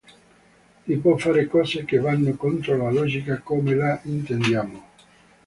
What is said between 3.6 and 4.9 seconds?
la intendiamo.